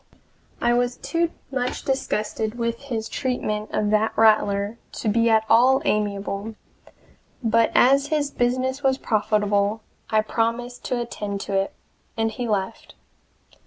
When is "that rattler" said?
3.91-4.79